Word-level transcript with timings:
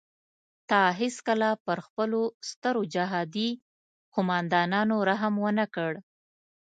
تا 0.69 0.81
هیڅکله 0.99 1.49
پر 1.65 1.77
خپلو 1.87 2.21
سترو 2.49 2.83
جهادي 2.93 3.49
قوماندانانو 4.13 4.97
رحم 5.09 5.33
ونه 5.43 5.65
کړ. 5.75 5.91